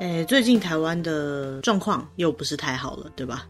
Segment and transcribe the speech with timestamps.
[0.00, 3.46] 诶，最近台湾的状况又不是太好了，对吧？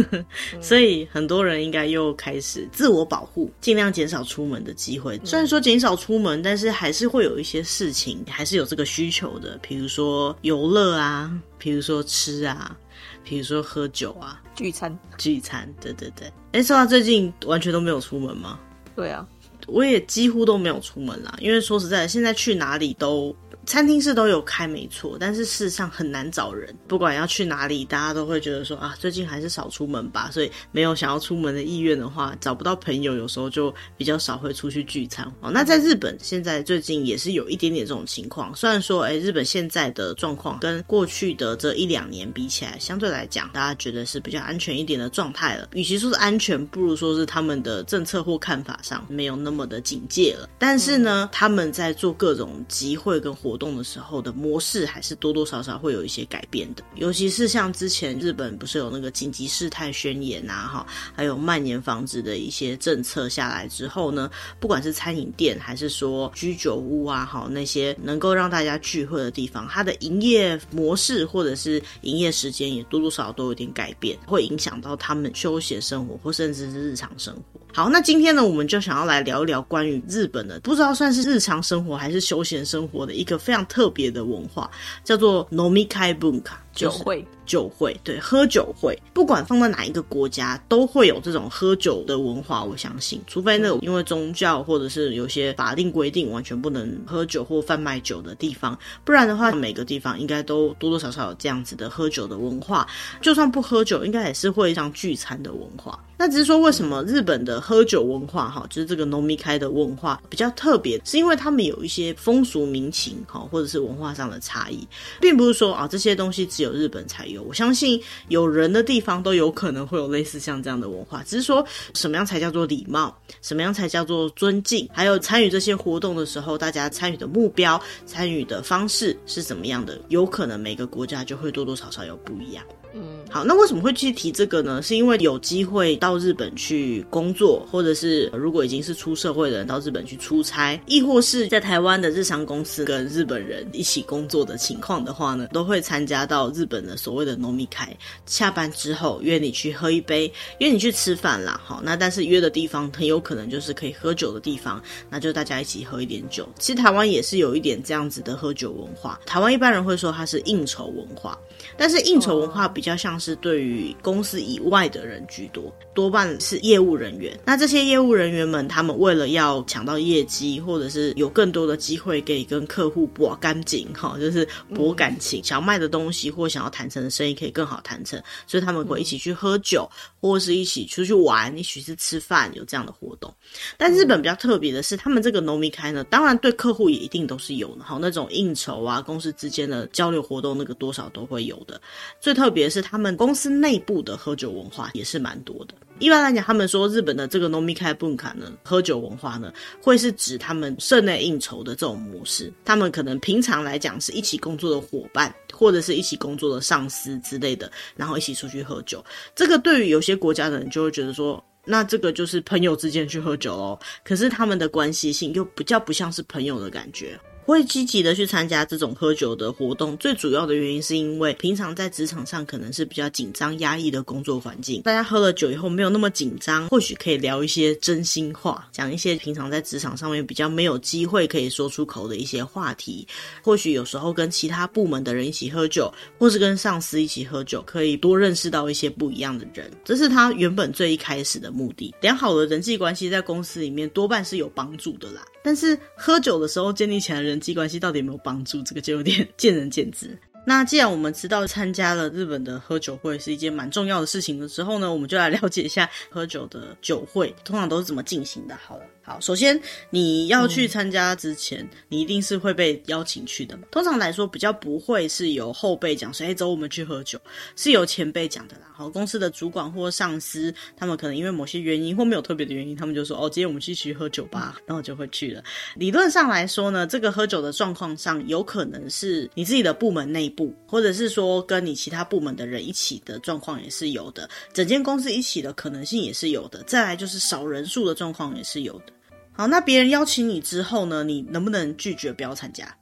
[0.60, 5.18] 所以很多人应该又开始自我保护，尽量减少出门的机会。
[5.24, 12.76] 虽然说减少出门，但是还是会有一些事情，还是有这个需求的，比如说游乐啊，比如说吃啊，
[13.24, 16.30] 比如说喝酒啊，聚餐，聚餐，对对对。
[16.52, 18.60] 哎，说到最近完全都没有出门吗？
[18.94, 19.26] 对啊，
[19.66, 23.34] 我也几乎都没有出门啦，因为说实在的，现在去哪里都。
[23.66, 26.74] 餐厅是都有开没错，但是事实上很难找人。
[26.86, 30.30] 不管要去哪里，大家都会觉得说啊，最近还是少出门吧。
[30.32, 35.26] 所以没有想要出门的意愿的话，找不到朋友，有时候就比较少会出去聚餐。
[35.40, 38.54] 哦，那在日本现在最近也是有一点点这种情况。
[38.54, 45.68] 虽然说，诶，日本现在的状况跟过去的这一两年比起来，相对来讲，大家觉得是比较安全一点的状态了。
[45.72, 50.48] 与其说是安全，不如说是他们的政策或看法上没有那么的警戒了。
[50.56, 77.60] 但是呢，他们在做各种集会跟活动的时候的模式还是多多少少会有一些改变的，尤其是像之前日本不是有那个紧急事态宣言啊，哈，还有蔓延防止的一些政策下来之后呢，不管是餐饮店还是说居酒屋啊，哈，那些能够让大家聚会的地方，它的营业模式或者是营业时间也多多少少都有点改变，会影响到他们休闲生活或甚至是日常生活。
[77.72, 84.68] 好，那今天呢，我们就想要来聊一聊关于日本的，不知道算是日常生活还是休闲生活的一个非常特别的文化，
[85.04, 86.56] 叫做 Nomi Kai Bunka。
[86.76, 92.62] 酒会，酒会，对，喝酒会，不管放在哪一个国家，都会有这种喝酒的文化。
[92.62, 102.86] 我相信，除非那种因为宗教或者是有些法定规定，完全不能喝酒或贩卖酒的地方，不然的话，每个地方应该都多多少少有这样子的喝酒的文化。
[103.22, 105.98] 就算不喝酒，应该也是会像聚餐的文化。
[106.18, 114.86] 那只是说，为什么日本的喝酒文化，哈，就是这个农民开的文化比较特别，是因为他们有一些风俗民情，哈，或者是文化上的差异，
[115.20, 116.65] 并不是说啊这些东西只有。
[116.66, 132.64] 有日本才有，我相信有人的地方都有可能会有类似像这样的文化，只是说什么样才叫做礼貌，什么样才叫做尊敬，还有参与这些活动的时候，大家参与的目标、参与的方式是怎么样的，有可能每个国家就会多多少少有不一样。
[132.98, 134.80] 嗯，好，那为什么会去提这个呢？
[134.80, 147.94] 是因为有机会到日本去工作，或者是如果已经是出社会的人到日本去出差，亦或是在台湾的日商公司跟日本人一起工作的情况的话呢，都会参加到日本的所谓的饮み会。
[148.24, 151.60] 下班之后约你去喝一杯，约你去吃饭啦。
[151.62, 156.48] 好，那但是约的地方很有可能就是可以喝酒的地方，那就大家一起喝一点酒。
[156.58, 161.38] 其实台湾也是有一点这样子的喝酒文化，台湾一般人会说它是应酬文化，
[161.76, 162.86] 但是应酬文化比。
[162.86, 167.36] 较像是对于公司以外的人居多，多半是业务人员。
[167.44, 179.90] 那这些业务人员们，他们为了要抢到业绩，或者是有更多的机会可以跟客户搏感情，哈，就是搏感情，想要卖的东西或想要谈成的生意可以更好谈成，所以他们会一起去喝酒，
[180.20, 183.34] 或者是一起出去玩，一起去吃饭，有这样的活动。
[183.76, 191.78] 但日本比较特别的是，他们这个农民开呢，当然对客户也一定都是有的，好，那种应酬啊，公司之间的交流活动，那个多少都会有的。
[192.20, 192.76] 最特别是。
[192.88, 195.74] 他们公司内部的喝酒文化也是蛮多的。
[195.98, 199.52] 一般来讲，他们说日本的这个饮み会文化呢，喝酒文化呢，
[199.82, 202.52] 会是指他们社内应酬的这种模式。
[202.64, 209.04] 他们可能平常来讲是一起工作的伙伴，或者是一起工作的上司之类的，然后一起出去喝酒。
[209.34, 213.76] 这个对于有些国家的人就会觉得说，那这个就是朋友之间去喝酒哦。
[214.04, 217.18] 可是他们的关系性又比较不像是朋友的感觉。
[217.46, 233.06] 会积极的去参加这种喝酒的活动，最主要的原因是因为平常在职场上可能是比较紧张压抑的工作环境，大家喝了酒以后没有那么紧张，或许可以聊一些真心话，讲一些平常在职场上面比较没有机会可以说出口的一些话题。
[233.44, 235.88] 或许有时候跟其他部门的人一起喝酒，
[236.18, 241.94] 或是跟上司一起喝酒，可以多认识到一些不一样的人，这是他原本最一开始的目的。
[242.00, 245.24] 良好的人际关系在公司里面多半是有帮助的啦。
[245.44, 250.18] 但是喝酒的时候建立起来人人际关系到底有没有帮助，这个就有点见仁见智。
[250.46, 258.56] 那既然我们知道参加了日本的喝酒会是一件蛮重要的事情的时候呢，我们就来了解一下喝酒的酒会通常都是怎么进行的。
[258.56, 258.82] 好了。
[259.06, 259.58] 好，首先
[259.88, 263.62] 你要去参加之前，嗯、你一定是会被邀请去的嘛。
[263.70, 267.16] 通常来说，比较不会是由后辈讲说，哎，走，我们去喝酒，
[267.54, 268.62] 是由前辈讲的啦。
[268.74, 275.40] 好，公司的主管或上司，他们可能因为某些原因或没有特别的原因，他们就说，哦，今天我们继续喝酒吧，然后就会去了。
[275.76, 286.60] 理论上来说呢，这个喝酒的状况上，有可能是你自己的部门内部，或者是说跟你其他部门的人一起的状况也是有的，整间公司一起的可能性也是有的。
[286.64, 288.95] 再来就是少人数的状况也是有的。
[289.36, 291.04] 好，那别人邀请你之后呢？
[291.04, 292.74] 你能不能拒绝不要参加？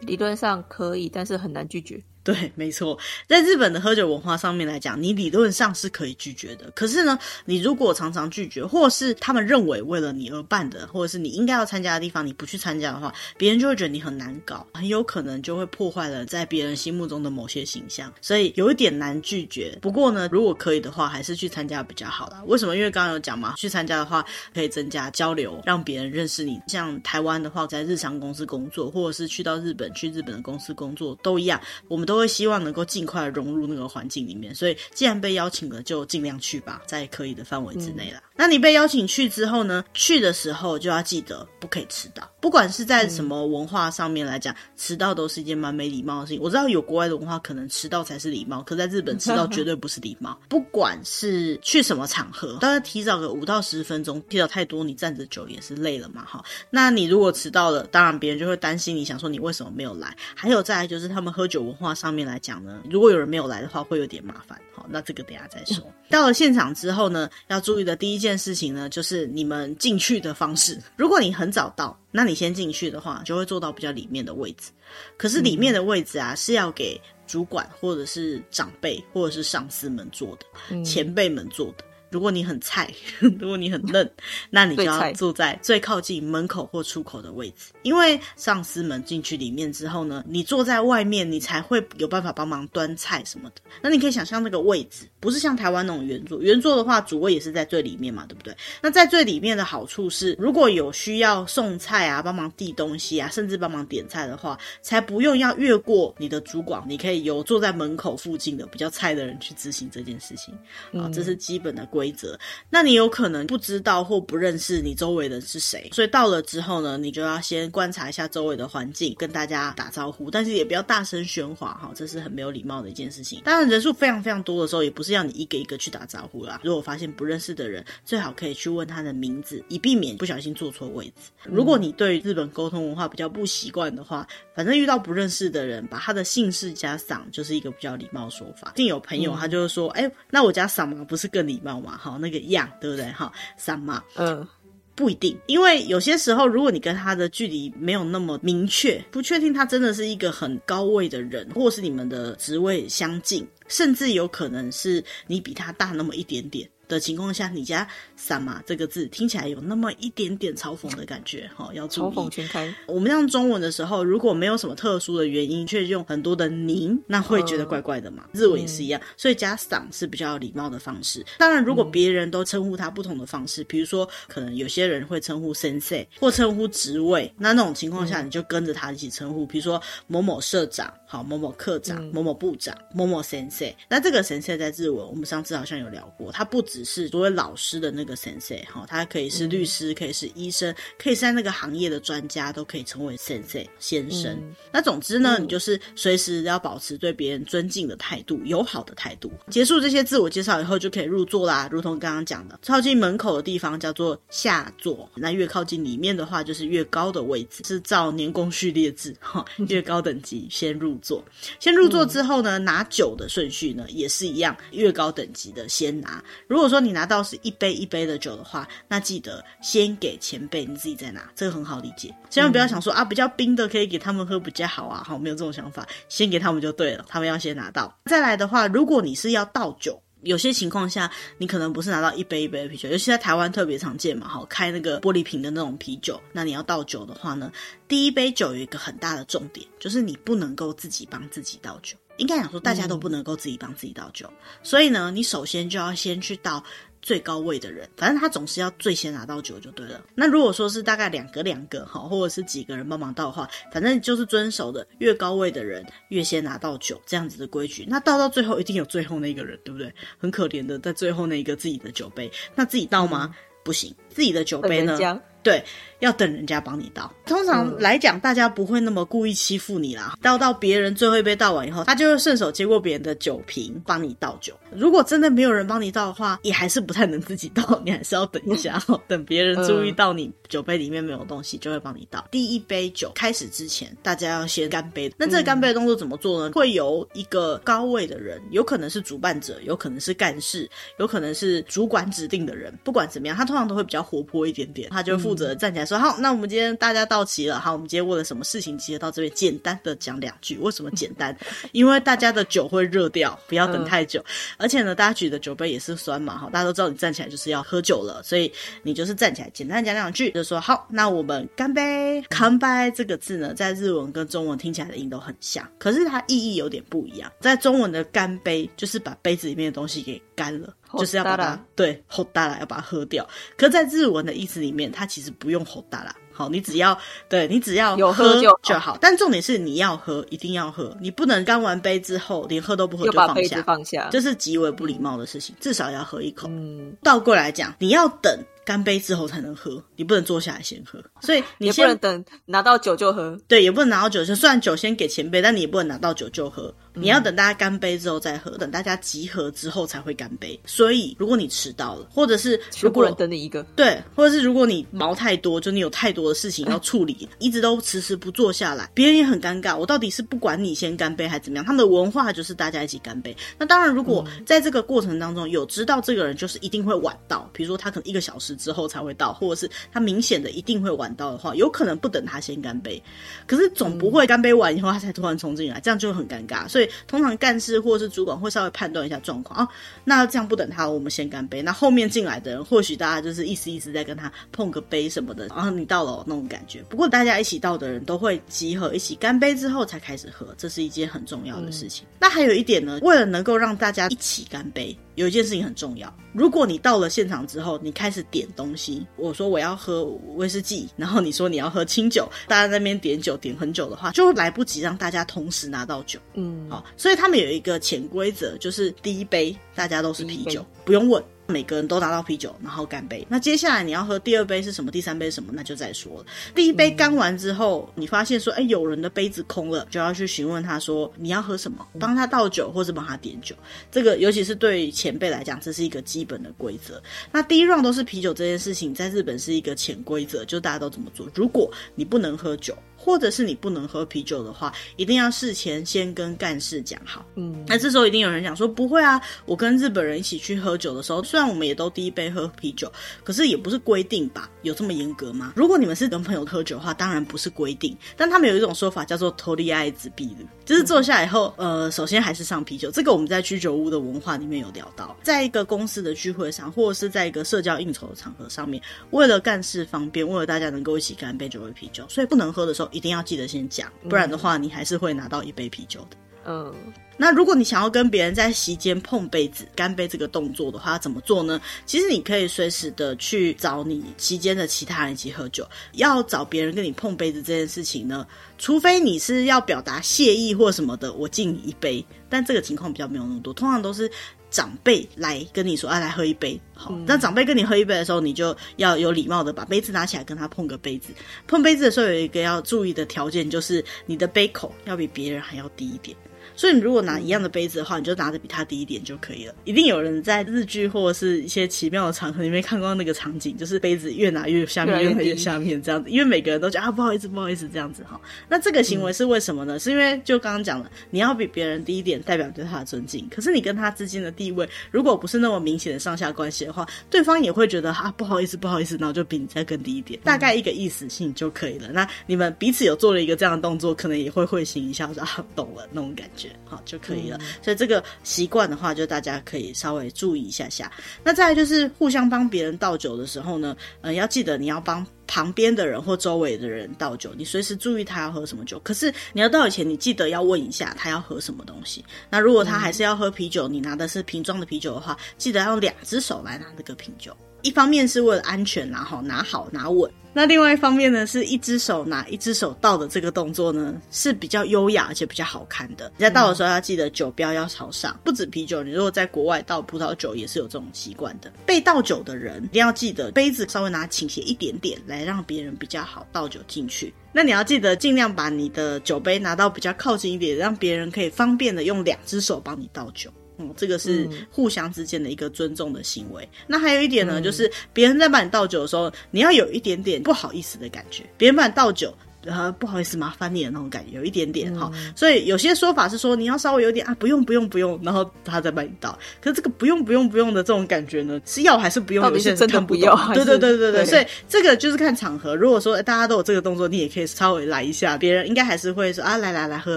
[0.00, 2.02] 理论上可以，但是很难拒绝。
[2.22, 6.70] 对，没错，在日本的喝酒文化上面来讲，你理论上是可以拒绝的。
[6.74, 19.78] 可是呢，你如果常常拒绝，或是他们认为为了你而办的，或者是你应该要参加的地方，你不去参加的话，别人就会觉得你很难搞，很有可能就会破坏了在别人心目中的某些形象，所以有一点难拒绝。
[19.80, 22.42] 不过呢，如果可以的话，还是去参加比较好啦。
[22.46, 22.76] 为什么？
[22.76, 24.22] 因为刚刚有讲嘛，去参加的话
[24.52, 26.60] 可以增加交流，让别人认识你。
[26.66, 31.58] 像台湾的话，在日常公司工作，或者是去到日本去日本的公司工作都一样，
[31.88, 38.20] 我们都会希望能够尽快融入那个环境里面，所以既然被邀请了，就尽量去吧，在可以的范围之内啦。
[38.40, 39.84] 那你被邀请去之后呢？
[39.92, 46.40] 去的时候就要记得不可以迟到，不管是在什么文化上面来讲，迟到都是一件蛮没礼貌的事情。
[46.40, 50.40] 我知道有国外的文化可能迟到才是礼貌，可在日本迟到绝对不是礼貌。
[50.48, 56.24] 不管是去什么场合，当然提早个五到十分钟，提早太多你站着久也是累了嘛。
[56.24, 60.16] 哈，那你如果迟到了，当然别人就会担心你，想说你为什么没有来。
[60.34, 62.80] 还有再来就是他们喝酒文化上面来讲呢。
[62.88, 64.58] 如果有人没有来的话，会有点麻烦。
[64.74, 65.84] 好，那这个等下再说。
[66.10, 70.78] 到了现场之后呢，要注意的第一件事情呢，就是你们进去的方式。
[70.96, 74.70] 如果你很早到，那你先进去的话，就会坐到比较里面的位置。
[75.16, 81.84] 可是里面的位置啊，是要给主管或者是长辈或者是上司们坐的，前辈们坐的。
[82.10, 84.08] 如果你很菜， 如果你很嫩，
[84.50, 93.56] 那你就要坐在最靠近门口或出口的位置，因为上司们进去里面之后呢，你坐在外面，你才会有办法帮忙端菜什么的。
[93.80, 98.54] 那你可以想象那个位置，不是像台湾那种圆桌，圆桌的话主位也是在最里面嘛，对不对？
[98.82, 110.52] 那在最里面的好处是，如果有需要送菜啊、帮忙递东西啊，甚至帮忙点菜的话，才不用要越过你的主管，你可以由坐在门口附近的比较菜的人去执行这件事情。
[111.00, 111.99] 啊，这是基本的规。
[112.00, 112.38] 规则，
[112.70, 123.42] 那你有可能不知道或不认识你周围的是谁，所以到了之后呢，你就要先观察一下周围的环境，跟大家打招呼，但是也不要大声喧哗哈，这是很没有礼貌的一件事情。
[123.44, 126.58] 当然人数非常非常多的时候，也不是要你一个一个去打招呼啦。
[126.64, 131.30] 如果发现不认识的人，最好可以去问他的名字，以避免不小心坐错位置。
[131.44, 138.72] 如果你对日本沟通文化比较不习惯的话，反正遇到不认识的人，把他的姓氏加桑就是一个比较礼貌的说法。
[138.74, 141.04] 一定有朋友他就是说，哎、嗯欸，那我加桑吗？
[141.08, 141.89] 不是更礼貌吗？
[141.98, 143.10] 好，那个样对不对？
[143.12, 144.46] 哈，三嘛，嗯，
[144.94, 156.68] 不一定，因为有些时候，如果你跟他的距离没有那么明确，不确定他真的是一个很高位的人，或是你们的职位相近，甚至有可能是你比他大那么一点点。
[156.90, 162.04] 的情况下，你加“三马”这个字听起来有那么一点点嘲讽的感觉，哈，要注意。
[162.04, 162.74] 嘲讽全开。
[162.86, 168.24] 我们像中文的时候，如果没有什么特殊的原因，却用很多的“您”，那会觉得怪怪的嘛。
[168.32, 171.24] 呃、日文也是一样，所以加“桑”是比较礼貌的方式。
[171.38, 183.72] 当然，如果别人都称呼他不同的方式，比如说，可能有些人会称呼 “sensei” 或称呼职位，那那种情况下，你就跟着他一起称呼，比如说某某社长，好，某某课长，某某部长，某某 sensei。
[183.88, 194.32] 那这个 sensei 在日文，我们上次好像有聊过，他不只是作为老师的那个 sensei 哈，他可以是律师，可以是医生，可以是在那个行业的专家，都可以称为 sensei 先生。
[194.32, 199.30] 嗯、那总之呢，嗯、你就是随时要保持对别人尊敬的态度，友好的态度。
[199.50, 201.68] 结束这些自我介绍以后，就可以入座啦。
[201.70, 211.22] 如同刚刚讲的，靠近门口的地方叫做下座，那越靠近里面的话，就是越高的位置，是照年功序列制哈， 越高等级先入座。
[211.58, 216.24] 先入座之后呢，拿酒的顺序呢也是一样，越高等级的先拿。
[216.46, 222.14] 如果说你拿到是一杯一杯的酒的话，那记得先给前辈，你自己再拿，这个很好理解。
[222.30, 227.94] 千万不要想说啊，比较冰的可以给他们喝比较好啊，好，没有这种想法，先给他们就对了，他们要先拿到。
[228.06, 237.50] 再来的话，如果你是要倒酒，有些情况下你可能不是拿到一杯一杯的啤酒，尤其在台湾特别常见嘛，好，开那个玻璃瓶的那种啤酒，那你要倒酒的话呢，
[237.88, 241.96] 第一杯酒有一个很大的重点，就是你不能够自己帮自己倒酒。
[242.20, 246.62] 应该讲说，大家都不能够自己帮自己倒酒，嗯、所以呢，你首先就要先去倒
[247.00, 250.04] 最高位的人，反正他总是要最先拿到酒就对了。
[250.14, 257.86] 那如果说是大概两个两个哈，或者是几个人帮忙倒的话，反正就是遵守的越高位的人越先拿到酒这样子的规矩。
[257.88, 259.92] 那倒到最后一定有最后那个人，对不对？
[260.18, 263.32] 很可怜的在最后那一个自己的酒杯，那自己倒吗？
[263.32, 263.34] 嗯、
[263.64, 264.98] 不行，自己的酒杯呢？
[265.42, 265.62] 对，
[266.00, 267.12] 要等人家帮你倒。
[267.26, 270.18] 通常来讲，大家不会那么故意欺负你啦。
[270.20, 274.54] 倒到别人最后一杯倒完以后，他就会顺手接过别人的酒瓶，帮你倒酒。
[274.70, 282.26] 如果真的没有人帮你倒的话，也还是不太能自己倒，你还是要等一下， 等别人注意到你酒杯里面没有东西，就会帮你倒。
[282.30, 285.12] 第一杯酒开始之前，大家要先干杯。
[285.16, 286.52] 那这个干杯的动作怎么做呢？
[286.52, 290.68] 会由一个高位的人，有可能是主办者，有可能是干事，
[290.98, 292.76] 有可能是主管指定的人。
[292.82, 297.58] 不管怎么样，他通常都会比较活泼一点点，他就负责站起来说：“好，那我们今天大家到齐了。
[297.58, 299.34] 好，我们今天为了什么事情集合到这边？
[299.34, 300.56] 简单的讲两句。
[300.58, 301.36] 为什么简单？
[301.72, 304.24] 因为大家的酒会热掉，不要等太久。
[304.56, 312.22] 而且呢，大家举的酒杯也是酸嘛，哈，大家都知道你站起来就是要喝酒了，所以你就是站起来，简单讲两句，就说好，那我们干杯。
[312.28, 317.30] 干杯这个字呢，在日文跟中文听起来的音都很像，可是它意义有点不一样。
[317.40, 323.26] 在中文的干杯，就是把杯子里面的东西给干了。”就是要把它对吼大啦，要把它喝掉。
[323.56, 326.14] 可在日文的意思里面，它其实不用吼大啦。
[326.32, 328.96] 好，你只要对你只要有喝就就好。
[329.00, 335.54] 但重点是你要喝，一定要喝，你不能干完杯之后连喝都不喝就放下，放下，这是极为不礼貌的事情。
[335.60, 336.48] 至少要喝一口。
[336.48, 338.38] 嗯，倒过来讲，你要等。
[338.62, 343.36] 干杯之后才能喝，你不能坐下来先喝，所以你不能等拿到酒就喝。
[343.48, 346.72] 对，也不能拿到酒就，虽然酒先给前辈，但你也不能拿到酒就喝。
[346.94, 350.58] 嗯、你要等大家干杯之后再喝，等大家集合之后才会干杯。
[350.64, 359.76] 所以，如果你迟到了，或者是如果等你一个，对，或者是如果你毛太多，就你有太多的事情要处理， 一直都迟迟不坐下来，别人也很尴尬。
[359.76, 361.64] 我到底是不管你先干杯还是怎么样？
[361.64, 363.36] 他们的文化就是大家一起干杯。
[363.58, 369.30] 那当然，如果在这个过程当中有知道这个人就是一定会晚到，比如说他可能一个小时之后才会到。
[369.40, 373.02] 或者是他明显的一定会晚到的话，有可能不等他先干杯，
[373.46, 376.68] 可是总不会干杯完以后他才突然冲进来，这样就很尴尬。
[376.68, 379.68] 所以通常干事或者是主管会稍微判断一下状况啊，
[380.04, 381.62] 那这样不等他，我们先干杯。
[381.62, 386.82] 那后面进来的人，或许大家就是意思意思在跟他碰个杯什么的，然后你到了那种感觉。
[386.88, 392.04] 不过大家一起到的人都会集合一起干杯之后才开始喝，这是一件很重要的事情。
[392.06, 394.96] 嗯、那还有一点呢，为了能够让大家一起干杯。
[395.16, 400.04] 有一件事情很重要，如果你到了现场之后，你开始点东西，我说我要喝
[400.36, 406.18] 威士忌，然后你说你要喝清酒，大家在那边点酒点很久的话，就来不及让大家同时拿到酒。
[406.34, 411.22] 嗯，好，所以他们有一个潜规则，就是第一杯大家都是啤酒，不用问。
[411.50, 413.26] 每个人都拿到啤酒，然后干杯。
[413.28, 414.90] 那接下来你要喝第二杯是什么？
[414.90, 415.52] 第三杯是什么？
[415.54, 416.26] 那就再说了。
[416.54, 421.86] 第一杯干完之后，嗯、你发现说，哎，有人的杯子空了，就要去询问他说，你要喝什么？
[421.98, 423.54] 帮他倒酒，或是帮他点酒。
[423.90, 427.02] 这个尤其是对前辈来讲，这是一个基本的规则。
[427.32, 431.28] 那第一 round 都是啤酒这件事情，在日本是一个潜规则，就大家都这么做。
[431.34, 437.24] 如果你不能喝酒，或者是你不能喝啤酒的话，一定要事前先跟干事讲好。
[437.36, 442.90] 嗯，那这时候一定有人讲说，不会啊，我跟日本人一起去喝酒的时候，虽然我们也都第一杯喝啤酒，
[443.24, 444.48] 可是也不是规定吧？
[444.62, 445.52] 有这么严格吗？
[445.56, 452.90] 如果你们是跟朋友喝酒的话，当然不是规定，但他们有一种说法叫做“脱离爱子比的”，就是坐下来以后，呃，首先还是上啤酒。
[452.90, 462.90] 这个我们在居酒屋的文化里面有聊到，在一个公司的聚会上，或者是在一个社交应酬的场合上面，为了干事方便，为了大家能够一起干杯酒为啤酒，所以不能喝的时候。
[462.92, 466.16] 一定要记得先讲，不然的话，你还是会拿到一杯啤酒的。
[466.44, 466.74] 嗯，
[467.20, 471.60] 那如果你想要跟别人在席间碰杯子、干杯这个动作的话，要怎么做呢？
[471.84, 475.68] 其实你可以随时的去找你席间的其他人一起喝酒。
[475.92, 482.02] 要找别人跟你碰杯子这件事情呢，除非你是要表达谢意或什么的，我敬你一杯。
[482.30, 484.10] 但这个情况比较没有那么多，通常都是。
[484.50, 486.60] 长辈来跟你说，啊，来喝一杯。
[486.74, 491.12] 好，那长辈跟你喝一杯的时候，你就要有礼貌的把杯子拿起来跟他碰个杯子。
[491.46, 496.16] 碰杯子的时候有一个要注意的条件，就是你的杯口要比别人还要低一点。
[496.60, 499.54] 所以你如果拿一样的杯子的话，你就拿的比他低一点就可以了。
[499.64, 506.10] 一定有人在日剧或者是一些奇妙的场合里面看过那个场景，就是杯子越拿越下面，越拿越下面这样子。
[506.10, 508.20] 因为每个人都觉得啊，不好意思，不好意思这样子哈。
[508.46, 509.78] 那这个行为是为什么呢？
[509.78, 513.26] 嗯、是因为就刚刚讲了，你要比别人低一点，代表对他的尊敬。
[513.30, 521.88] 可是你跟他之间的地位，如果不是那么明显的上下关系的话，对方也会觉得啊，不好意思，不好意思，然后就比你再更低一点，大概一个意思性就可以了。
[521.92, 527.38] 那你们彼此有做了一个这样的动作，可能也会会心一笑，说啊，懂了那种感觉，好就可以了。
[527.62, 530.90] 所以这个习惯的话，就大家可以稍微注意一下下。
[531.22, 538.78] 那再来就是互相帮别人倒酒的时候呢，呃，要记得你要帮旁边的人或周围的人倒酒，你随时注意他要喝什么酒。
[538.80, 542.04] 可是你要倒以前，你记得要问一下他要喝什么东西。
[542.28, 547.36] 那如果他还是要喝啤酒，你拿的是瓶装的啤酒的话，记得要用两只手来拿那个瓶酒。
[547.62, 550.10] 一方面是为了安全拿好拿好拿稳。
[550.32, 556.12] 那另外一方面呢，是一只手拿，一只手倒的这个动作呢，是比较优雅而且比较好看的。
[556.16, 561.52] 你在倒的时候要记得酒标要朝上，不止啤酒，你如果在国外倒葡萄酒也是有这种习惯的。
[561.66, 567.12] 被倒酒的人一定要记得杯子稍微拿倾斜一点点，来让别人比较好倒酒进去。
[567.32, 573.28] 那你要记得尽量把你的酒杯拿到比较靠近一点，让别人可以方便的用两只手帮你倒酒。
[573.68, 576.48] 嗯，这个是互相之间的一个尊重的行为。
[576.66, 581.24] 那还有一点呢，就是别人在帮你倒酒的时候，你要有一点点不好意思的感觉。
[581.36, 582.14] 别人帮你倒酒。
[582.44, 585.12] 呃，不好意思，麻烦你的那种感觉，有一点点哈、嗯。
[585.14, 589.18] 所以有些说法是说，你要稍微有点啊，不用不用不用，然后他再帮你倒。
[589.40, 592.24] 可是这个不用不用不用的这种感觉呢，是要还是不用？
[592.24, 593.14] 有些人真的不要。
[593.34, 595.54] 对对对对对，所以这个就是看场合。
[595.54, 599.96] 如果说大家都有这个动作，你也可以稍微来一下，别人应该还是会说啊，来来来，喝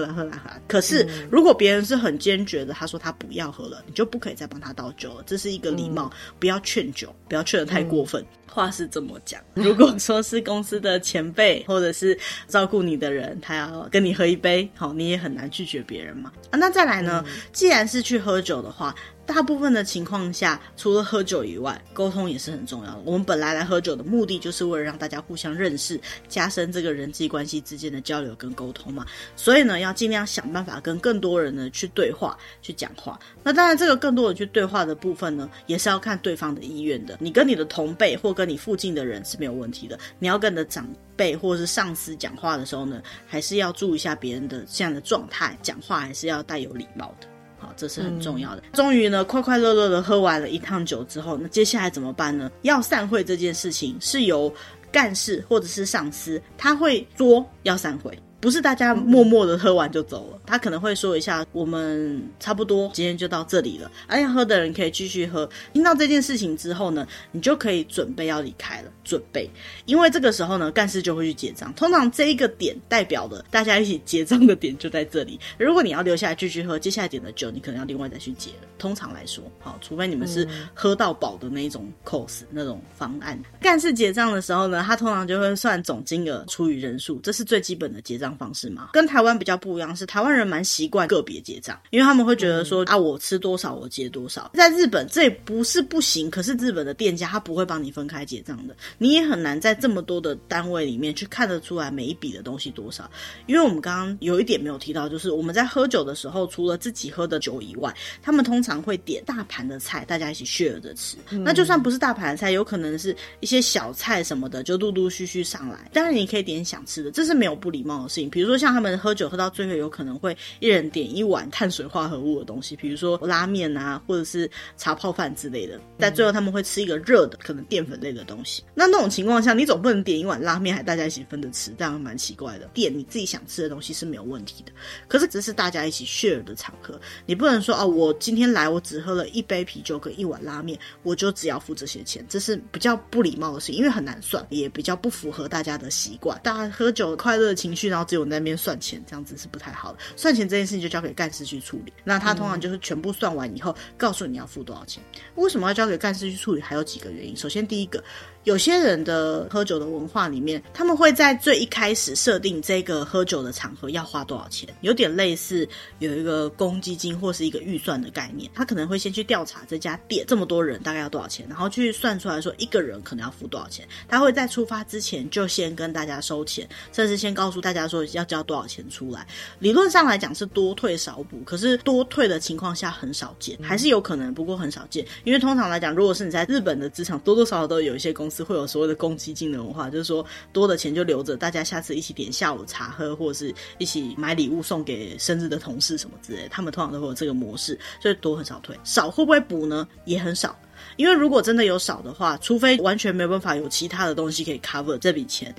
[0.00, 0.50] 了喝了喝。
[0.68, 5.22] 可是如果别人是很坚决的，他说他不要喝了，你就不可以再帮他倒酒了。
[5.24, 8.20] 这是一个礼貌，嗯、不要劝酒，不要劝的太过分。
[8.20, 12.16] 嗯话是这么讲，如果说是公司的前辈或者是
[12.46, 16.32] 照顾你的人，他要跟你喝一杯，好，你也很难拒绝别人嘛。
[16.50, 17.24] 啊，那再来呢？
[17.52, 18.94] 既然是去喝酒的话。
[19.26, 23.00] 大部分的情况下，除了喝酒以外，沟通也是很重要的。
[23.04, 29.06] 我们本来来喝酒的目的，就是为了让大家互相认识，加深这个人际关系之间的交流跟沟通嘛。
[29.34, 33.18] 所以呢，要尽量想办法跟更多人呢去对话、去讲话。
[33.42, 37.16] 那当然，这个更多的去对话的部分呢，也是要看对方的意愿的。
[37.18, 39.98] 你跟你的同辈或跟你附近的人是没有问题的。
[40.18, 47.33] 你要跟你的长辈或者是上司讲话的时候呢，还是要注意一下别人的这样的状态，讲话还是要带有礼貌的。
[47.76, 48.62] 这是很重要的。
[48.72, 52.50] 终于呢，快快乐乐的喝完了一趟酒之后，那接下来怎么办呢？
[52.62, 54.52] 要散会这件事情是由
[54.90, 58.16] 干事或者是上司，他会说要散会。
[58.40, 63.90] 不是大家默默的喝完就走了，他可能会说一下，我们差不多今天就到这里了。
[64.06, 65.50] 而要喝的人可以继续喝。
[65.72, 68.90] 听到这件事情之后呢，你就可以准备要离开了。
[69.02, 69.50] 准备，
[69.84, 71.74] 因为这个时候呢，干事就会去结账。
[71.74, 75.38] 通常这一个点代表的大家一起结账的点就在这里。
[75.58, 78.68] 如果你要留下来继续喝，接下来点的酒你可能要另外再去结了。
[78.78, 83.38] 通常来说，好，除非你们是喝到饱的那一种 course 那种方案。
[83.60, 94.50] 干事结账的时候呢，他通常就会算总金额除以人数，这是最基本的结账方式嘛，跟台湾比较不一样，是台湾人蛮习惯个别结账，因为他们会觉得说、嗯、啊，我吃多少我结多少。
[94.54, 103.10] 在日本这也不是不行，可是日本的店家他不会帮你分开结账的，你也很难在这么多的单位里面去看得出来每一笔的东西多少。
[103.46, 111.44] 因为我们刚刚有一点没有提到，就是我们在喝酒的时候，除了自己喝的酒以外，他们通常会点大盘的菜，大家一起 share 着吃、嗯。
[111.44, 115.90] 那就算不是大盘的菜，有可能是一些小菜什么的，就陆陆续续上来。
[115.92, 118.28] 当然你可以点想吃的，这是没有不礼貌的事情。
[118.28, 118.54] 比如说。
[118.64, 125.78] 像他们喝酒喝到最后，有可能会一人点一碗碳水化合物的东西，比如说拉面啊，或者是茶泡饭之类的。
[125.98, 128.64] 但最后他们会吃一个热的，可能淀粉类的东西。
[128.74, 132.66] 那那种情况下，你总不能点一碗拉面还大家一起分着吃，这样蛮奇怪的。
[132.72, 134.72] 点你自己想吃的东西是没有问题的，
[135.06, 146.40] 可是这是大家一起 share 的场合，你不能说哦，我今天来我只喝了一杯啤酒跟一碗拉面，我就只要付这些钱，这是比较不礼貌的事情，因为很难算，也比较不符合大家的习惯。
[146.42, 148.54] 大家喝酒快乐的情绪，然后只有那边。
[148.54, 151.92] 算钱这样子是不太好的，算钱这件事情就交给干事去处理。
[152.04, 155.02] 那他通常就是全部算完以后，告诉你要付多少钱。
[155.34, 156.60] 为什么要交给干事去处理？
[156.60, 157.36] 还有几个原因。
[157.36, 158.02] 首先，第一个。
[158.44, 165.66] 有些人的喝酒的文化里面，他们会在最一开始设定这个喝酒的场合要花多少钱，有点类似
[165.98, 168.50] 有一个公积金或是一个预算的概念。
[168.54, 173.88] 他可能会先去调查这家店这么多人大概要多少钱，然后去算出来说一个人可能要付多少钱。
[174.06, 179.26] 他会在出发之前就先跟大家收钱，甚至先告诉大家说要交多少钱出来。
[179.58, 185.02] 理论上来讲是多退少补，可是多退的情况下很少见，还是有可能，不过很少见。
[185.24, 188.33] 因为通常来讲，如果是你在日本的职场，多多少少都有一些公司。
[188.34, 199.86] 是会有所谓的公积金的文化，就是说多的钱就留着，大家下次一起点下午茶喝，或者是一起买礼物送给生日的同事什么之类，他们通常都会有这个模式，所以多很少退，少会不会补呢？
[200.04, 200.58] 也很少，
[200.96, 205.54] 因为如果真的有少的话，除非完全没有办法有其他的东西可以 cover 这笔钱。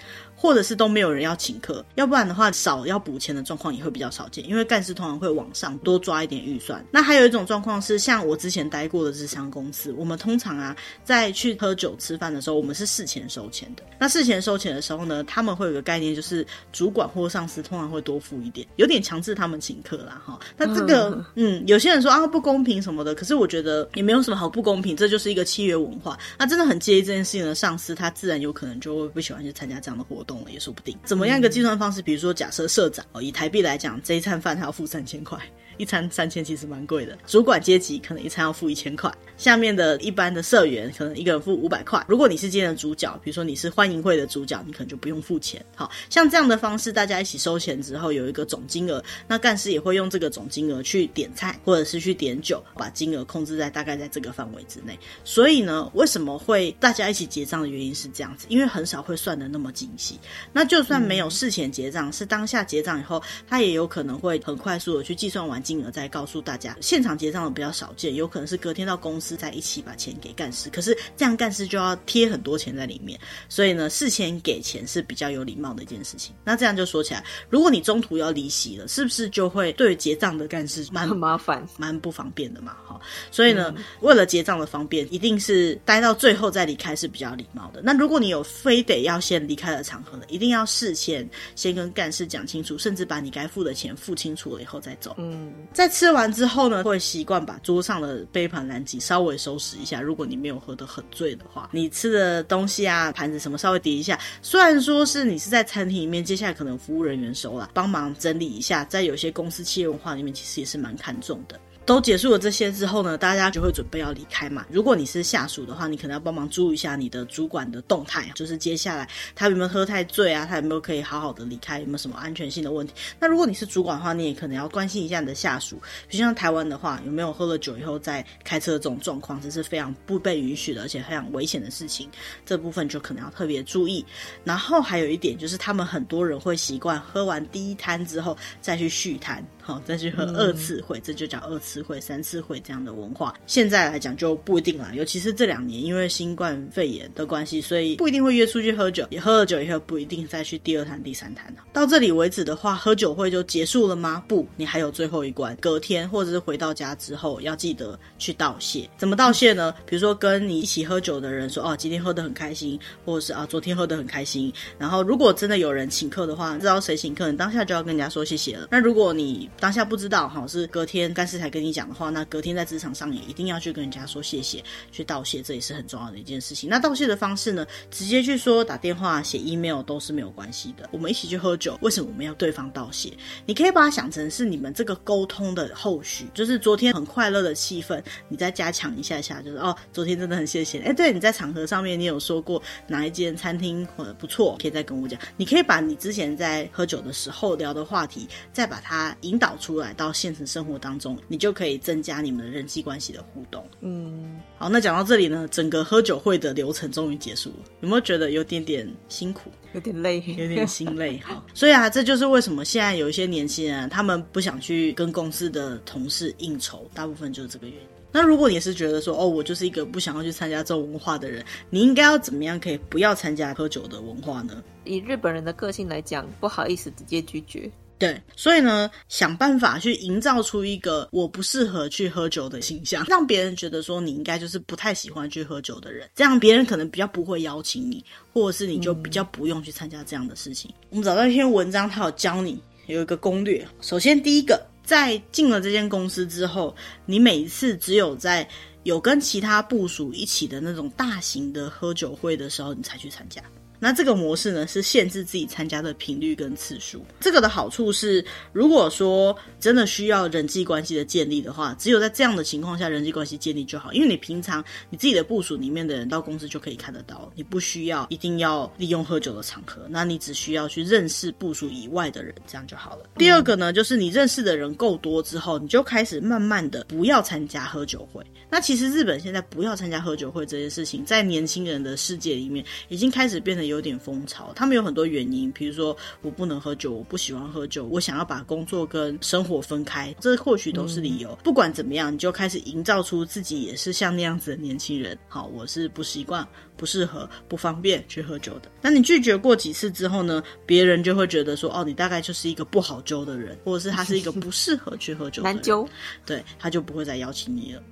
[0.46, 6.86] 或者是都没有人要请客，要不然的话少要补钱的状况也会比较少见，因为干事通常会往上多抓一点预算。
[6.92, 13.82] 那还有一种状况是，像我之前待过的日商公司，我们通常啊在去喝酒吃饭的时候，我们是事前收钱的。
[13.98, 20.40] 那事前收钱的时候呢，他们会有个概念，就是主管或上司通常会多付一点，有点强制他们请客啦哈。
[20.56, 26.16] 那这个嗯，有些人说啊不公平什么的，可是我觉得也没有什么好不公平，这就是一个契约文化。
[26.38, 30.98] 那真的很介意这件事情的上司，他自然有可能就会不喜欢去参加这样的活动也说不定。
[31.04, 32.02] 怎么样一个计算方式？
[32.02, 35.40] 比如说，假设社长哦，以台币来讲，这一餐饭他要付三千块。
[35.78, 42.04] 一餐三千其实蛮贵的，主管阶级可能一餐要付一千块，下面的一般的社员可能一个人付五百块。
[42.08, 45.64] 如果你是今天的主角，比如说你是欢迎会的主角，你可能就不用付钱。
[45.76, 54.98] 好，像这样的方式，大家一起收钱之后有一个总金额，那干事也会用这个总金额去点菜或者是去点酒，把金额控制在大概在这个范围之内。
[55.24, 60.18] 所以呢，为什么会大家一起结账的原因是这样子，因为很少会算的那么精细。
[60.54, 65.62] 那就算没有事前结账，是当下结账以后，他也有可能会很快速的去计算完。
[65.66, 70.70] 金额再告诉大家，现场结账的比较少见，有可能是隔天到公司再一起把钱给干事。
[70.70, 76.36] 可是这样干事就要贴很多钱在里面，所以呢，事前给钱是比较有礼貌的一件事情。
[76.44, 82.78] 那这样就说起来，如果你中途要离席了，是不是就会对结账的干事蛮麻烦、蛮不方便的嘛？
[82.86, 83.02] 哈，
[83.32, 87.82] 所以呢，嗯、为了结账的方便，一定是待到最后再离开是比较礼貌的。
[87.84, 95.16] 那如果你有非得要先离开的场合呢，一定要事前先跟干事讲清楚，甚至把你该付的钱付清楚了以后再走。
[95.18, 95.55] 嗯。
[95.74, 100.02] 在吃完之后呢，会习惯把桌上的杯盘篮几稍微收拾一下。
[100.02, 104.20] 如果你没有喝得很醉的话，你吃的东西啊、盘子什么稍微叠一下。
[104.42, 108.86] 虽然说是你是在餐厅里面，接下来可能服务人员收了，帮忙整理一下。
[108.86, 111.60] 在有些公司企业文化里面，其实也是蛮看重的。
[111.86, 114.66] 都结束了这些之后呢，大家就会准备要离开嘛。
[114.72, 122.94] 如果你是下属的话，你可能要帮忙注意一下你的主管的动态，就是接下来他有没有喝太醉啊，他有没有可以好好的离开，有没有什么安全性的问题。
[123.20, 125.76] 那如果你是主管的话，你也可能要关心一下你的下属，
[126.08, 132.10] 比如像台湾的话，有没有喝了酒以后再开车的这种状况，这是非常不被允许的，而且非常危险的事情。
[132.48, 134.04] 这部分就可能要特别注意。
[134.44, 139.46] 然后还有一点就是，他们很多人会习惯喝完第一摊之后再去续摊。
[139.62, 143.34] 好，再去喝二次会，嗯、这就叫二次次会、三次会这样的文化。
[143.46, 149.06] 现在来讲就不一定了，尤其是这两年，因为新冠肺炎的关系，所以不一定会约出去喝酒。
[149.10, 151.54] 也喝了酒以后，不一定再去第二摊、第三摊。
[151.74, 154.24] 到这里为止的话，喝酒会就结束了吗？
[154.28, 155.54] 不，你还有最后一关。
[155.58, 158.90] 隔天或者是回到家之后，要记得去道谢。
[158.98, 159.74] 怎么道谢呢？
[159.86, 164.52] 比如说跟你一起喝酒的人说：“哦，今天喝得很开心。”或者是啊，昨天喝得很开心。
[164.78, 168.68] 然后如果真的有人请客的话，知道谁请客，你当下就要跟人家说谢谢了。
[168.72, 176.70] 那如果你当下不知道哈，是隔天干事才跟你你讲的话，那隔天在职场上也一定要去跟人家说谢谢，去道谢，这也是很重要的一件事情。
[176.70, 180.88] 那道谢的方式呢，直接去说、打电话、写 email 都是没有关系的。
[180.92, 183.12] 我们一起去喝酒，为什么我们要对方道谢？
[183.48, 188.00] 你可以把它想成是你们这个沟通的后续，就是昨天很快乐的气氛，
[188.30, 190.80] 你再加强一下下，就是哦，昨天真的很谢谢。
[190.82, 195.20] 哎，对，你在场合上面你有说过哪一间餐厅或者不错，可以再跟我讲。
[195.36, 199.96] 你可以把你之前在喝酒的时候聊的话题，再把它引导出来。
[199.96, 203.66] 到现实生活当中，你就可以增加你们的人际关系的互动。
[203.80, 207.56] 嗯，好，那讲到这里呢，整个喝酒会的流程终于结束了。
[207.80, 211.18] 有没有觉得有点点辛苦，有点累，有点心累？
[211.26, 217.88] 好，所以啊，这就是为什么现在有一些年轻人，他们不想去跟公司的同事应酬，大部分就是这个原因。
[218.12, 224.64] 那如果你是觉得说，哦，我就是一个不想要去参加这种文化的人，你应该要怎么样可以不要参加喝酒的文化呢？
[224.86, 227.70] 以日本人的个性来讲，不好意思，直接拒绝。
[227.98, 238.04] 对，所以呢，想办法去营造出一个我不适合去喝酒的形象，让别人觉得说你应该就是不太喜欢去喝酒的人，这样别人可能比较不会邀请你，
[238.34, 240.70] 或者是你就比较不用去参加这样的事情。
[240.90, 243.66] 我们找到一篇文章，它有教你有一个攻略。
[243.80, 248.46] 首先，第一个，在进了这间公司之后，你每一次只有在
[248.84, 253.42] 有跟其他部属一起的那种大型的喝酒会的时候，你才去参加。
[253.86, 257.06] 那这个模式呢，是限制自己参加的频率跟次数。
[257.20, 263.94] 这个的好处是，如果说真的需要人际关系的建立的话，只有在这样的情况下，人际关系建立就好。
[263.94, 269.84] 因为你平常你自己的部署里面的人到公司就可以看得到，你不需要一定要利用喝酒的场合。
[269.88, 273.06] 那你只需要去认识部署以外的人，这样就好了。
[273.20, 278.26] 第二个呢，就是你认识的人够多之后，你就开始慢慢的不要参加喝酒会。
[278.50, 283.75] 那其实日本现在不要参加喝酒会这件事情，在年轻人的世界里面，已经开始变得有。
[283.76, 291.32] 有点风潮，他们有很多原因，比如说我不能喝酒，我不喜欢喝酒，我想要把工作跟生活分开，这或许都是理由。
[291.32, 295.18] 嗯、不管怎么样，你就开始营造出自己也是像那样子的年轻人。
[295.28, 298.72] 好，我是不习惯、不适合、不方便去喝酒的。
[298.82, 300.42] 那你拒绝过几次之后呢？
[300.66, 305.88] 别人就会觉得说，哦，你大概就是一个不好揪的人，或者是他是一个不适合去喝酒的人，难揪，
[306.26, 307.84] 对，他就不会再邀请你了。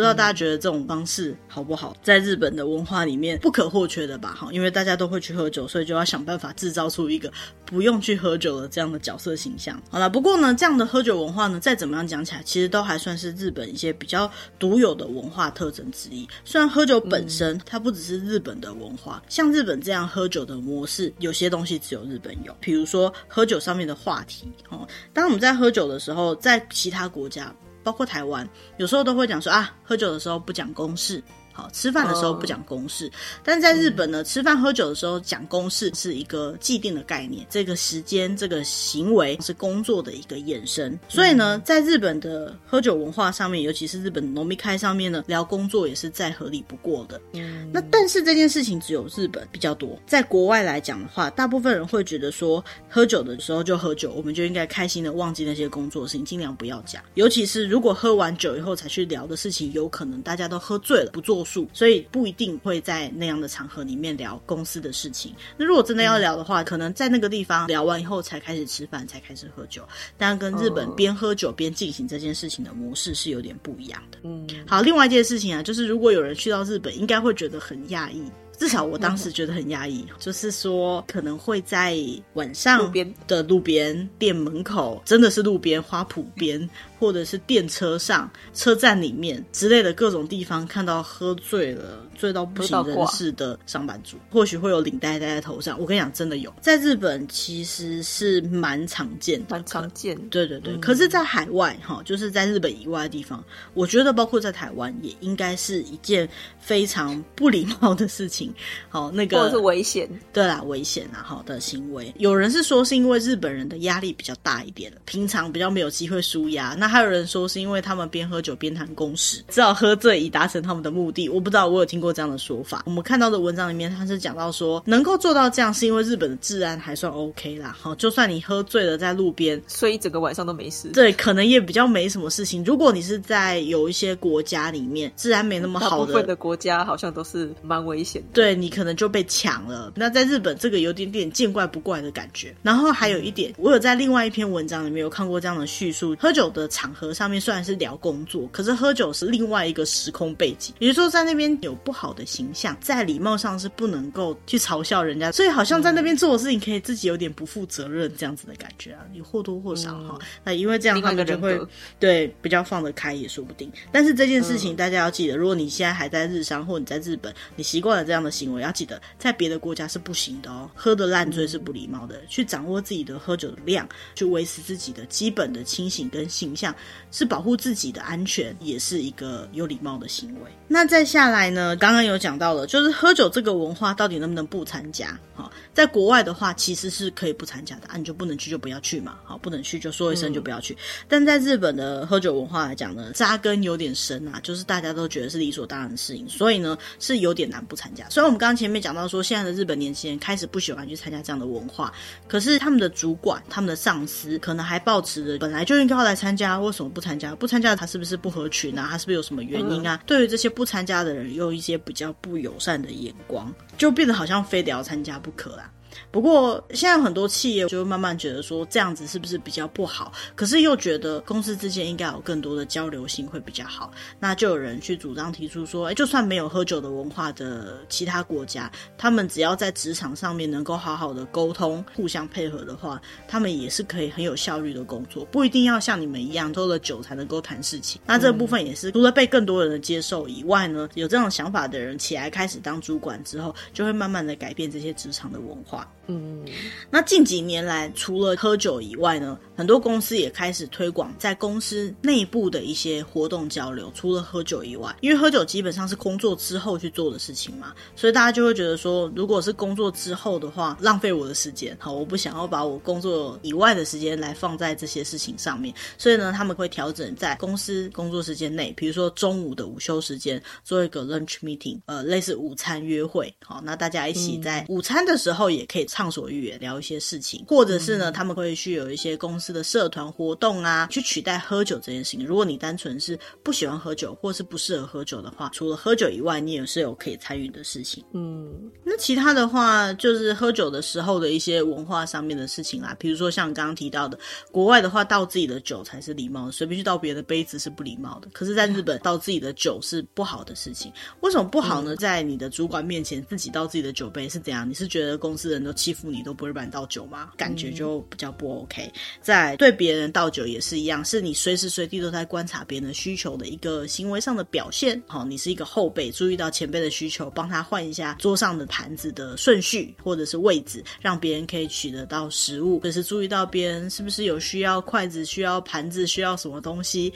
[0.00, 1.94] 不知道大家觉得这种方式好不好？
[2.02, 4.34] 在日本的文化里面不可或缺的吧？
[4.34, 7.30] 哈，因为大家都会去喝酒，所以就要想办法制造出一个
[7.66, 9.78] 不用去喝酒的这样的角色形象。
[9.90, 16.26] 好了，不过呢，这样的喝酒文化呢，再怎么样讲起来，其实都还算是日本一些比较独有的文化特征之一。
[16.46, 24.50] 虽然喝酒本身它不只是日本的文化，像日本这样喝酒的模式，有些东西只有日本有，比如说喝酒上面的话题。
[24.70, 27.54] 哦，当我们在喝酒的时候，在其他国家。
[27.82, 31.22] 包括台湾，有时候都会讲说啊，喝酒的时候不讲公事。
[31.52, 33.14] 好，吃饭的时候不讲公事，oh.
[33.44, 40.96] 但在日本呢，吃饭喝酒的时候讲公事是一个既定的概念，这个时间这个行为是工作的一个衍生。
[41.08, 47.20] 所以呢，在日本的喝酒文化上面，尤其是日本农民开上面呢，聊工作也是再合理不过的。
[47.32, 57.02] 嗯，那但是这件事情只有日本比较多，在国外来讲的话，大部分人会觉得说，喝酒的时候就喝酒，我们就应该开心的忘记那些工作的事情，尽量不要讲。
[57.14, 61.39] 尤其是如果喝完酒以后才去聊的事情，有可能大家都喝醉了不做。
[61.72, 65.34] 所以不一定会在那样的场合里面聊公司的事情。
[65.56, 69.86] 那如果真的要聊的话，嗯、可能在那个地方聊完以后才开始吃饭，才开始喝酒。
[70.16, 74.18] 但跟日本边喝酒边进行这件事情的模式是有点不一样的。
[74.24, 78.22] 嗯，好，另外一件事情啊，就是如果有人去到日本，应该会觉得很讶异。
[78.60, 81.96] 至少我当时觉得很压抑，嗯、就是说可能会在
[82.34, 82.92] 晚上
[83.26, 86.68] 的路边店门口，真的是路边花圃边，
[86.98, 95.80] 或者是电车上、车站里面之类的各种地方，看到喝醉了、醉到不省人事的上班族，或许会有领带戴在头上。
[95.80, 100.14] 我跟你讲，真的有，在日本其实是蛮常见的，蛮常见。
[100.28, 103.42] 对对对，嗯、可是，在海外哈，就是在日本以外的地方，
[103.72, 106.28] 我觉得包括在台湾，也应该是一件
[106.60, 108.49] 非常不礼貌的事情。
[108.88, 112.12] 好，那个或者是危险，对啦，危险啊，好的行为。
[112.18, 116.74] 有人是说是因为日本人的压力比较大一点，平常比较没有机会舒压。
[116.78, 121.28] 那还有人说是因为他们边喝酒边谈公事，只好喝醉以达成他们的目的。
[121.28, 122.82] 我不知道，我有听过这样的说法。
[122.86, 127.76] 我们看到的文章里面，他是讲到说，能够做到这样是因为日本的治安还算 OK 啦。
[127.80, 132.64] 好，就算你喝醉了在路边睡一整个晚上都没事，对，可能也比较没什么事情。
[132.64, 138.39] 如果你是在有一些国家里面治安没那么好的，部分的国家好像都是蛮危险的。
[138.40, 139.92] 对，你可能就被抢了。
[139.94, 142.56] 那在日本，这个有点点见怪不怪的感觉。
[142.62, 150.74] 然后还有一点，我有在另外一篇文章里面有看过这样的叙述：喝酒的场合上面虽然是聊工作，可是喝酒是另外一个时空背景。
[150.78, 160.18] 也就是说，在那边有不好的形象，在礼貌上是不能够去嘲笑人家，所以好像在那边做的事情可以自己有点不负责任这样子的感觉啊，你或多或少哈。
[160.18, 161.60] 嗯、那因为这样他们就会
[161.98, 163.70] 对比较放得开也说不定。
[163.92, 169.00] 但是这件事情大家要记得，如果你现在还在日商或你在日本，你习惯了这样的行为，要记得。
[169.18, 172.20] 在别的国家是不行的哦，喝的烂醉是不礼貌的。
[172.28, 176.74] 去掌握自己的喝酒的量，去维持自己的基本的清醒跟形象，
[177.10, 180.50] 是保护自己的安全，也是一个有礼貌的行为。
[180.68, 181.74] 那再下来呢？
[181.76, 185.18] 刚刚有讲到了，就是喝酒这个文化到底能不能不参加？
[185.34, 189.18] 好，在国外的话，其实是可以不参加的啊，你就不能去就不要去嘛。
[189.24, 190.72] 好，不能去就说一声就不要去。
[190.74, 198.08] 嗯、但在日本的喝酒文化来讲呢，扎根有点深啊，就是大家都觉得是理所当然的事情，所以呢是有点难不参加。
[198.08, 199.00] 虽然我们刚刚前面讲到。
[199.10, 201.92] 说，现在的日本年轻人开始不喜欢去参加这样的文化，
[202.28, 207.34] 可是他们的主管、他们的上司可能还抱持着本来就应该要来参加，为什么不参加？
[207.34, 208.86] 不参加他是不是不合群啊？
[208.88, 209.98] 他是不是有什么原因啊？
[210.00, 215.69] 嗯、对于这些不参加的人，有一些比较不友善的眼光，就变得好像非得要参加不可啦。
[216.10, 220.12] 不过现在很多企业就会慢慢觉得说，这样子是不是比较不好？
[220.34, 223.92] 可是又觉得公司之间应该有更多的交流性会比较好。
[224.18, 238.00] 那就有人去主张提出说，哎，就算没有喝酒的文化的其他国家，他们只要在职场上面能够好好的沟通、互相配合的话，他们也是可以很有效率的工作，不一定要像你们一样喝了酒才能够谈事情。
[238.04, 245.88] 那这部分也是除了被更多人的接受以外呢，有这种想法的人起来开始当主管之后，就会慢慢的改变这些职场的文化。
[246.10, 246.44] 嗯，
[246.90, 253.92] 那近几年来，除了喝酒以外呢，很多公司也开始推广在公司内部的一些活动交流。
[253.94, 265.72] 除了喝酒以外，因为喝酒基本上是工作之后去做的事情嘛，所以大家就会觉得说，如果是工作之后的话，浪费我的时间，好，我不想要把我工作以外的时间来放在这些事情上面。
[265.96, 273.32] 所以呢，他们会调整在公司工作时间内，比如说中午的午休时间做一个 lunch meeting，呃，类似午餐约会。
[273.44, 282.24] 好，那大家一起在午餐的时候也可以畅所欲言聊一些事情，或者是呢，他们会去有一些公司的社团活动啊，去取代喝酒这件事情。
[282.24, 288.02] 如果你单纯是不喜欢喝酒，或是不适合喝酒的话，除了喝酒以外，你也是有可以参与的事情。
[288.14, 288.50] 嗯，
[288.82, 294.18] 那其他的话就是喝酒的时候的一些文化上面的事情啦，比如说像刚刚提到的，
[294.50, 298.28] 国外的话倒自己的酒才是礼貌的，随便去倒别人的杯子是不礼貌的。
[298.32, 300.90] 可是，在日本倒自己的酒是不好的事情。
[301.20, 301.94] 为什么不好呢？
[301.96, 304.66] 在你的主管面前自己倒自己的酒杯是怎样？
[304.66, 307.30] 你是觉得公司人都欺负你，都不会帮你倒酒吗？
[307.36, 308.92] 感觉就比较不 OK。
[309.20, 315.02] 在对别人倒酒也是一样，是你随时随地都在观察别人的需求的一个行为上的表现。
[315.06, 327.12] 好，你是一个后辈，注意到前辈的需求，帮他换一下桌上的盘子的顺序或者是位置，让别人可以取得到食物，或者是注意到别人是不是有需要筷子、需要盘子、需要什么东西。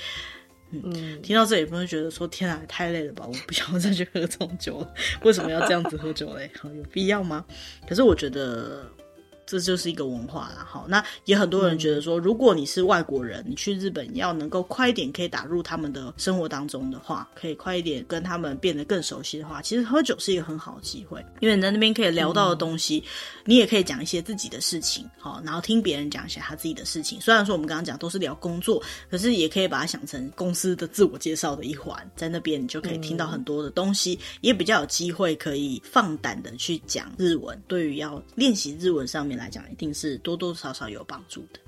[0.84, 3.24] 嗯，听到这里，不会觉得说天啊，太累了吧？
[3.26, 4.94] 我不想再去喝这种酒了。
[5.22, 6.50] 为什么要这样子喝酒嘞？
[6.58, 7.44] 好 有必要吗？
[7.88, 8.90] 可是我觉得。
[9.54, 27.20] 这就是一个文化啦，好，那也很多人觉得说，如果你是外国人，你去日本要能够快一点可以打入他们的生活当中的话，可以快一点跟他们变得更熟悉的话，其实喝酒是一个很好的机会，因为你在那边可以聊到的东西，嗯、你也可以讲一些自己的事情，好，然后听别人讲一下他自己的事情。
[27.20, 37.56] 虽然说我们刚刚讲都是聊工作，可是也可以把它想成公司的自我介绍的一环，在那边你就可以听到很多的东西，嗯、也比较有机会可以放胆的去讲日文。
[37.68, 41.60] 对于要练习日文上面来来讲，一定是多多少少有帮助的。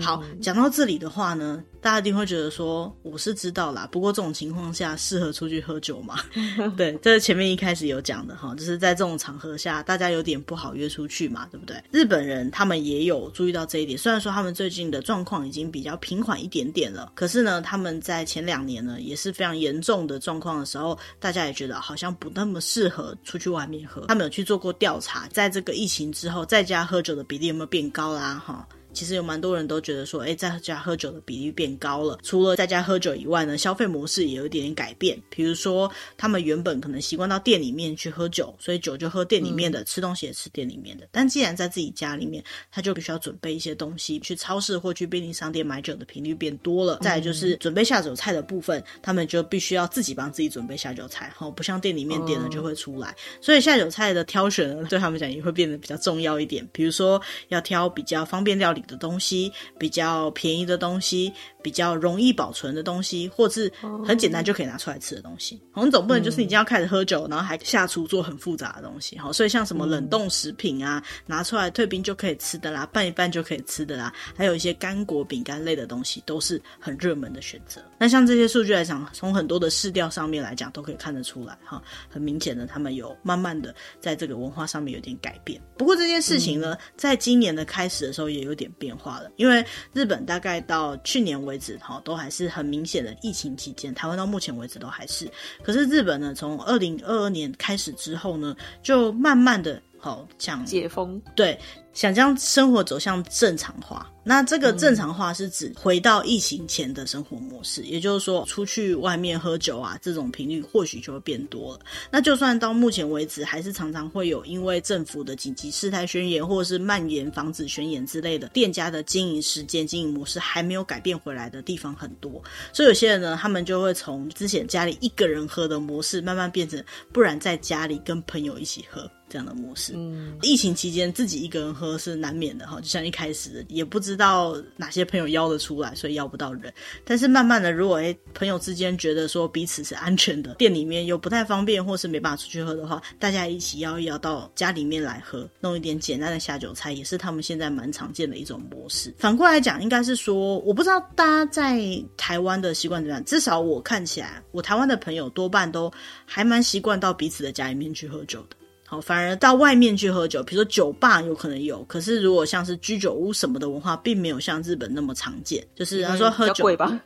[0.00, 3.88] 好，讲到这里的话呢，大家一定会觉得说，我是知道啦。
[3.90, 6.18] 不过这种情况下适合出去喝酒吗？
[6.76, 11.76] 对，这是前面一开始有讲的哈，就是在这种场合下，大家有点不好约出去嘛，对不对？
[11.90, 24.02] 日本人他们也有注意到这一点，虽然说他们最近的状况已经比较平缓一点点了，可是呢，他们在前两年呢也是非常严重的状况的时候，大家也觉得好像不那么适合出去外面喝。
[24.06, 28.42] 他们有去做过调查，在这个疫情之后，在家喝酒的比例有没有变高啦？
[28.44, 28.66] 哈。
[28.94, 32.18] 其实有蛮多人都觉得说，哎，在家喝酒的比例变高了。
[32.22, 35.20] 除了在家喝酒以外呢，消费模式也有一点点改变。
[35.28, 41.08] 比如说，他们原本可能习惯到店里面去喝酒，所以酒就喝店里面的，嗯、吃东西也吃店里面的。
[41.10, 46.98] 但既然在自己家里面，他就必须要准备一些东西，去超市或去便利商店买酒的频率变多了。
[47.02, 53.10] 再来就是准备下酒菜的部分，他们就必须要自己帮自己准备下酒菜，哈，不像店里面点了就会出来。
[53.10, 56.66] 嗯、所以下酒菜的挑选呢，对他们讲也会变得比较重要一点。
[56.72, 63.72] 比如说，要挑比较方便料理的东西，比较便宜的东西，比较容易保存的东西，或是
[64.06, 65.60] 很简单就可以拿出来吃的东西。
[65.74, 69.18] 我们总不能就是你已经要开始喝酒，然后还下厨做很复杂的东西。
[69.18, 77.80] 好，所以像什么冷冻食品啊，拿出来退冰就可以吃的啦，拌一拌就可以吃的啦，还有一些干果、饼干类的东西，都是很热门的选择。
[77.98, 85.60] 那像这些数据来讲，从很多的市调上面来讲，都可以看得出来哈，很明显的，他们有慢慢的在这个文化上面有点改变。
[85.76, 89.30] 不过这件事情呢，在今年的开始的时候也有点变化了。
[89.36, 95.30] 因为日本大概到去年为止，哈，都还是很明显的疫情期间，台湾到目前为止都还是。
[95.62, 101.58] 可是日本呢，从二零二二年开始之后呢，就慢慢的，好像解封，对。
[101.94, 111.80] 想将生活走向正常化，那这个正常化是指回到疫情前的生活模式，嗯、也就是说，出去外面喝酒啊，这种频率或许就会变多了。
[112.10, 122.42] 那就算到目前为止，还是常常会有因为政府的紧急事态宣言或者是蔓延防止宣言之类的，店家的经营时间、经营模式还没有改变回来的地方很多。
[122.72, 129.08] 所以有些人呢，他们就会从之前家里一个人喝的模式，慢慢变成不然在家里跟朋友一起喝。
[129.26, 136.72] 这样的模式，嗯，疫情期间自己一个人喝是难免的哈，就像一开始也不知道哪些朋友邀得出来，所以邀不到人。
[137.04, 149.14] 但是慢慢的，如果诶朋友之间觉得说彼此是安全的，店里面又不太方便，或是没办法出去喝的话，大家一起邀一邀到家里面来喝，弄一点简单的下酒菜，也是他们现在蛮常见的一种模式。
[149.18, 151.80] 反过来讲，应该是说，我不知道大家在
[152.16, 155.92] 台湾的习惯怎么样，至少我看起来，我台湾的朋友多半都
[156.24, 158.56] 还蛮习惯到彼此的家里面去喝酒的。
[158.94, 165.66] 好，反而到外面去喝酒，比如说酒吧有可能有，可是如果像是居酒屋什么的文化，并没有像日本那么常见。
[165.74, 167.00] 就是他说喝酒，吧，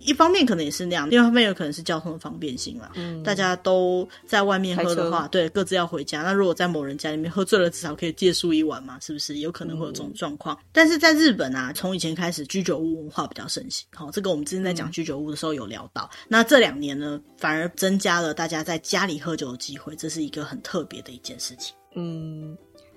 [0.00, 2.90] 一方面可能也是那样，另外一方面有可能是交通的方便性啦。
[2.94, 6.22] 嗯，大家都在外面喝的话，对，各自要回家。
[6.22, 9.38] 那如果在某人家里面喝醉了，至少可以借宿一晚嘛，是不是？
[9.38, 10.56] 有可能会有这种状况。
[10.56, 13.86] 嗯，但是在日本啊，从以前开始居酒屋文化比较盛行。
[13.94, 16.10] 好，这个我们之前在讲居酒屋的时候有聊到。
[16.12, 21.74] 嗯，那这两年呢，反而增加了大家在家里喝酒的机会，这是一个很特别的一件事情。
[21.94, 22.56] 嗯，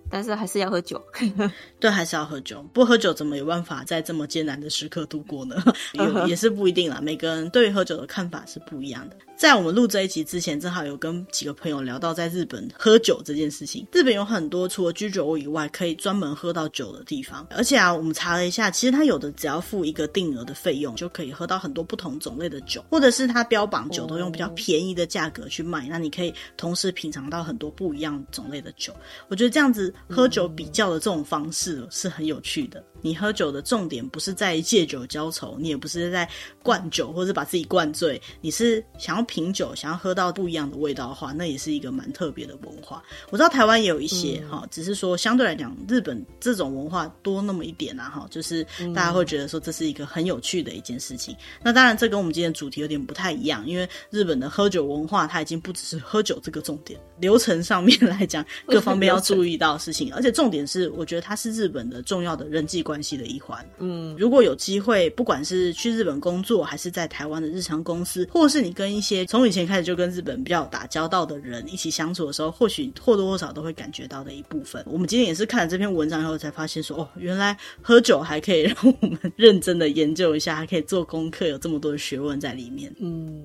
[0.10, 1.02] 但是还是要喝酒。
[1.80, 2.64] 对，还是要喝酒。
[2.74, 5.56] 不喝酒怎么有办法在这么艰难的时刻度过呢？
[5.94, 9.18] 也 也是不一定啦，每个人对于喝酒的看法是不一样的。
[9.38, 13.86] 在我们录这一集之前，正好有跟几个朋友聊到在日本喝酒这件事情。
[13.92, 17.46] 日本有很多除了居酒屋以外，可以专门喝到酒的地方。
[17.50, 28.96] 而且啊，我们查了一下，其实它有的只要付一个定额的费用，就可以喝到很多不同种类的酒，或者是它标榜酒都用比较便宜的价格去卖，那你可以同时品尝到很多不一样种类的酒。
[29.28, 32.82] 我觉得这样子喝酒比较的这种方式是很有趣的。
[33.06, 36.28] 你喝酒的重点不是在借酒浇愁，你也不是在
[36.64, 43.04] 灌酒或者把自己灌醉，你是想要品酒，想要喝到不一样的味道的话，那也是一个蛮特别的文化。
[43.30, 48.64] 我知道台湾也有一些哈、嗯，只是说相对来讲，日本这种文化多那么一点啊哈，就是
[48.96, 51.36] 大家会觉得说这是一个很有趣的一件事情。
[51.36, 62.95] 嗯、那当然，这跟我们今天的主题有点不太一样，因为日本的喝酒文化它已经不只是喝酒这个重点，流程上面来讲，各方面要注意到的事情，而且重点是，我觉得它是日本的重要的人际关系。
[62.96, 74.82] 关系的一环，嗯，如果有机会，不管是去日本工作，还是在台湾的日常公司，或者是你跟一些从以前开始就跟日本比较打交道的人一起相处的时候，或许或多或少都会感觉到的一部分。
[74.88, 83.44] 我们今天也是看了这篇文章以后，才发现说，哦，原来喝酒还可以让我们认真的研究一下，还可以做功课，有这么多的学问在里面，嗯。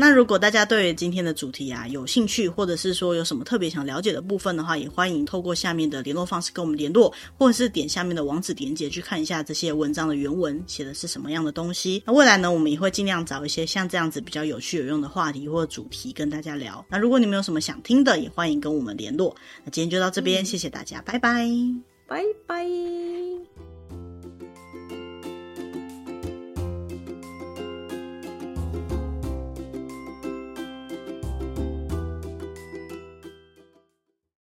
[0.00, 12.02] 那如果大家对于今天的主题啊有兴趣，或者是说有什么特别想了解的部分的话，也欢迎透过下面的联络方式跟我们联络，或者是点下面的网址连结去看一下这些文章的原文写的是什么样的东西。
[12.06, 16.82] 那未来呢，我们也会尽量找一些像这样子比较有趣有用的话题或者主题跟大家聊。
[16.88, 19.36] 那如果你们有什么想听的，也欢迎跟我们联络。
[19.64, 21.46] 那今天就到这边，谢谢大家，拜拜，
[22.06, 23.69] 拜拜。